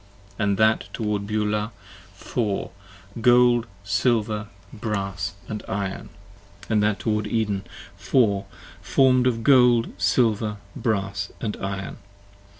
[0.39, 1.71] 66 And that toward Beulah
[2.15, 2.71] four,
[3.21, 6.09] gold, silver, brass, & iron: ii p.
[6.09, 6.09] 13
[6.69, 7.63] AND that toward Eden,
[7.97, 8.45] four,
[8.81, 11.97] form'd of gold, silver, brass, & iron.